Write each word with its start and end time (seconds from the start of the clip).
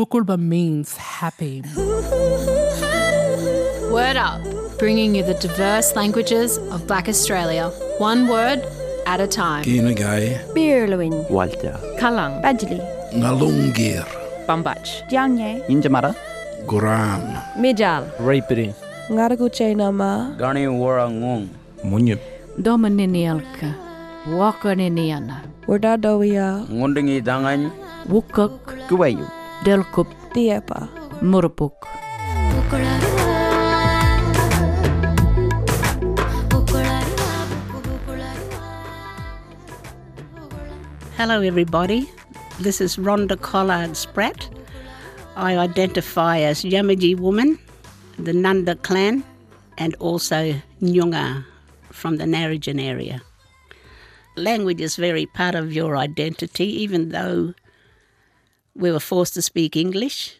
Bukulba 0.00 0.40
means 0.40 0.96
happy. 0.96 1.60
Word 3.92 4.16
Up, 4.16 4.40
bringing 4.78 5.14
you 5.14 5.22
the 5.22 5.34
diverse 5.34 5.94
languages 5.94 6.56
of 6.72 6.86
Black 6.86 7.06
Australia, 7.06 7.68
one 7.98 8.26
word 8.26 8.64
at 9.04 9.20
a 9.20 9.26
time. 9.26 9.62
Kinagai, 9.62 10.40
Birluin, 10.56 11.28
Walter, 11.28 11.76
Kalang, 12.00 12.40
Badjli, 12.40 12.80
Ngalungir, 13.12 14.06
Bambach, 14.48 14.88
Jiangye, 15.12 15.68
Injamara, 15.68 16.16
Guram, 16.64 17.36
Mijal, 17.60 18.08
Raipiri, 18.24 18.72
Ngaraguche 19.10 19.76
nama, 19.76 20.34
Gani 20.38 20.64
Warangong, 20.64 21.46
Munyip, 21.84 22.20
Domininialka, 22.58 23.74
Wakaniniana, 24.28 25.42
Wardadawia, 25.68 26.64
Ngundingi 26.72 27.20
Dangan, 27.20 27.70
Wukuk, 28.08 28.88
Kuwayu, 28.88 29.28
Delkup, 29.64 30.08
Diepa. 30.32 30.88
Er 30.88 31.22
Murpuk. 31.22 31.84
Hello, 41.18 41.42
everybody. 41.42 42.08
This 42.60 42.80
is 42.80 42.96
Rhonda 42.96 43.38
Collard 43.38 43.98
Spratt. 43.98 44.48
I 45.36 45.58
identify 45.58 46.38
as 46.38 46.62
Yamaji 46.62 47.18
woman, 47.18 47.58
the 48.18 48.32
Nunda 48.32 48.80
clan, 48.80 49.22
and 49.76 49.94
also 49.96 50.54
Nyunga 50.80 51.44
from 51.90 52.16
the 52.16 52.24
Narrabeen 52.24 52.82
area. 52.82 53.20
Language 54.36 54.80
is 54.80 54.96
very 54.96 55.26
part 55.26 55.54
of 55.54 55.70
your 55.70 55.98
identity, 55.98 56.64
even 56.64 57.10
though 57.10 57.52
we 58.74 58.90
were 58.90 59.00
forced 59.00 59.34
to 59.34 59.42
speak 59.42 59.76
English. 59.76 60.36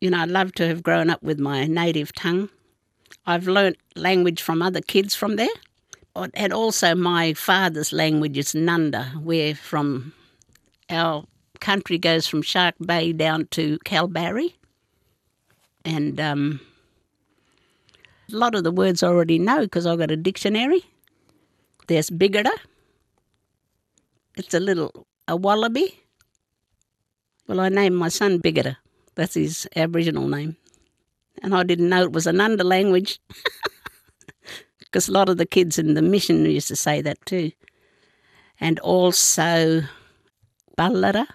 You 0.00 0.10
know, 0.10 0.20
I'd 0.20 0.30
love 0.30 0.52
to 0.54 0.66
have 0.68 0.82
grown 0.82 1.10
up 1.10 1.22
with 1.22 1.38
my 1.38 1.66
native 1.66 2.12
tongue. 2.14 2.48
I've 3.26 3.48
learnt 3.48 3.76
language 3.96 4.40
from 4.40 4.62
other 4.62 4.80
kids 4.80 5.14
from 5.14 5.36
there. 5.36 5.48
And 6.34 6.52
also, 6.52 6.94
my 6.94 7.34
father's 7.34 7.92
language 7.92 8.36
is 8.38 8.52
Nunda, 8.52 9.22
where 9.22 9.54
from 9.54 10.12
our 10.90 11.24
country 11.60 11.98
goes 11.98 12.26
from 12.26 12.42
Shark 12.42 12.74
Bay 12.84 13.12
down 13.12 13.46
to 13.52 13.78
Kalbarri. 13.84 14.54
And 15.84 16.18
um, 16.18 16.60
a 18.32 18.36
lot 18.36 18.54
of 18.54 18.64
the 18.64 18.72
words 18.72 19.02
I 19.02 19.08
already 19.08 19.38
know 19.38 19.60
because 19.60 19.86
I've 19.86 19.98
got 19.98 20.10
a 20.10 20.16
dictionary. 20.16 20.84
There's 21.86 22.10
Biggerda. 22.10 22.52
It's 24.36 24.54
a 24.54 24.60
little, 24.60 25.06
a 25.26 25.36
wallaby. 25.36 26.00
Well, 27.48 27.60
I 27.60 27.70
named 27.70 27.96
my 27.96 28.10
son 28.10 28.40
Biggerda. 28.40 28.76
That's 29.14 29.32
his 29.32 29.66
Aboriginal 29.74 30.28
name. 30.28 30.56
And 31.42 31.54
I 31.54 31.62
didn't 31.62 31.88
know 31.88 32.02
it 32.02 32.12
was 32.12 32.26
an 32.26 32.42
under 32.42 32.62
language 32.62 33.20
because 34.80 35.08
a 35.08 35.12
lot 35.12 35.30
of 35.30 35.38
the 35.38 35.46
kids 35.46 35.78
in 35.78 35.94
the 35.94 36.02
mission 36.02 36.44
used 36.44 36.68
to 36.68 36.76
say 36.76 37.00
that 37.00 37.24
too. 37.24 37.52
And 38.60 38.78
also 38.80 39.82
Ballara, 40.76 41.26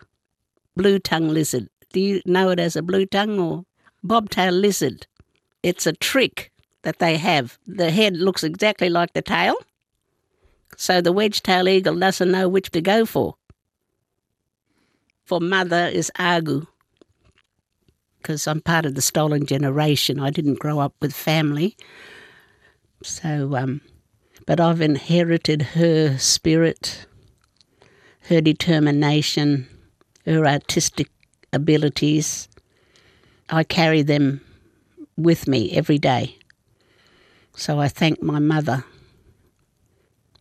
blue 0.76 1.00
tongue 1.00 1.30
lizard. 1.30 1.68
Do 1.92 2.00
you 2.00 2.22
know 2.26 2.50
it 2.52 2.60
as 2.60 2.76
a 2.76 2.84
blue 2.84 3.08
tongue 3.08 3.40
or 3.40 3.66
bobtail 4.04 4.54
lizard? 4.54 5.08
It's 5.64 5.88
a 5.88 5.94
trick 5.94 6.52
that 6.84 7.00
they 7.00 7.18
have. 7.18 7.58
The 7.66 7.90
head 7.90 8.18
looks 8.18 8.44
exactly 8.44 8.90
like 8.90 9.14
the 9.14 9.22
tail, 9.22 9.56
so 10.78 11.02
the 11.02 11.12
wedge 11.12 11.42
tail 11.42 11.68
eagle 11.68 11.98
doesn't 11.98 12.32
know 12.32 12.50
which 12.50 12.70
to 12.72 12.82
go 12.82 13.06
for. 13.06 13.36
For 15.26 15.40
mother 15.40 15.88
is 15.88 16.12
Agu, 16.20 16.68
because 18.18 18.48
I'm 18.48 18.62
part 18.62 18.86
of 18.86 18.96
the 18.96 19.02
stolen 19.02 19.46
generation. 19.46 20.20
I 20.20 20.30
didn't 20.30 20.60
grow 20.60 20.80
up 20.80 20.94
with 21.02 21.14
family. 21.14 21.78
So, 23.04 23.56
um, 23.56 23.82
but 24.46 24.60
I've 24.60 24.82
inherited 24.82 25.62
her 25.62 26.18
spirit, 26.18 27.06
her 28.30 28.42
determination, 28.42 29.68
her 30.26 30.46
artistic 30.46 31.10
abilities. 31.52 32.48
I 33.50 33.64
carry 33.64 34.02
them 34.02 34.42
with 35.18 35.48
me 35.48 35.72
every 35.72 36.00
day. 36.00 36.38
So 37.56 37.80
I 37.80 37.88
thank 37.88 38.22
my 38.22 38.40
mother 38.40 38.84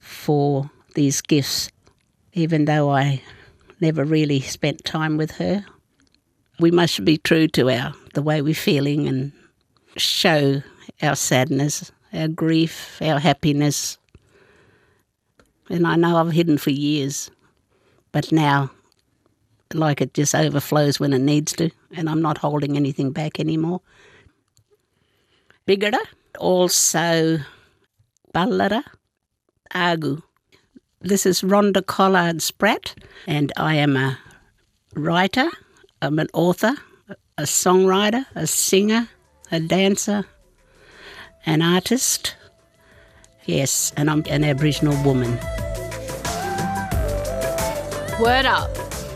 for 0.00 0.70
these 0.94 1.20
gifts, 1.20 1.70
even 2.32 2.64
though 2.64 2.90
I 2.90 3.22
never 3.82 4.04
really 4.04 4.40
spent 4.40 4.84
time 4.84 5.18
with 5.18 5.32
her. 5.32 5.66
We 6.60 6.70
must 6.70 7.04
be 7.04 7.18
true 7.18 7.48
to 7.48 7.68
our 7.68 7.92
the 8.14 8.22
way 8.22 8.40
we're 8.40 8.54
feeling 8.54 9.08
and 9.08 9.32
show 9.96 10.62
our 11.02 11.16
sadness, 11.16 11.90
our 12.14 12.28
grief, 12.28 13.02
our 13.02 13.18
happiness. 13.18 13.98
And 15.68 15.86
I 15.86 15.96
know 15.96 16.16
I've 16.16 16.30
hidden 16.30 16.58
for 16.58 16.70
years, 16.70 17.30
but 18.12 18.30
now, 18.30 18.70
like 19.74 20.00
it 20.00 20.14
just 20.14 20.34
overflows 20.34 21.00
when 21.00 21.12
it 21.12 21.18
needs 21.20 21.52
to, 21.54 21.70
and 21.90 22.08
I'm 22.08 22.22
not 22.22 22.38
holding 22.38 22.76
anything 22.76 23.10
back 23.10 23.40
anymore. 23.40 23.80
Biggerda, 25.66 26.00
also 26.38 27.38
Ballara, 28.34 28.84
Agu. 29.74 30.22
This 31.04 31.26
is 31.26 31.42
Rhonda 31.42 31.84
Collard 31.84 32.42
Spratt, 32.42 32.94
and 33.26 33.52
I 33.56 33.74
am 33.74 33.96
a 33.96 34.18
writer, 34.94 35.50
I'm 36.00 36.20
an 36.20 36.28
author, 36.32 36.74
a 37.36 37.42
songwriter, 37.42 38.24
a 38.36 38.46
singer, 38.46 39.08
a 39.50 39.58
dancer, 39.58 40.24
an 41.44 41.60
artist. 41.60 42.36
Yes, 43.46 43.92
and 43.96 44.08
I'm 44.08 44.22
an 44.30 44.44
Aboriginal 44.44 44.94
woman. 45.02 45.32
Word 48.20 48.46
Up, 48.46 48.70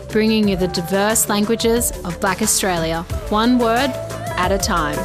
bringing 0.09 0.49
you 0.49 0.57
the 0.57 0.67
diverse 0.67 1.29
languages 1.29 1.91
of 2.03 2.19
Black 2.19 2.41
Australia, 2.41 3.03
one 3.29 3.59
word 3.59 3.91
at 4.35 4.51
a 4.51 4.57
time. 4.57 4.97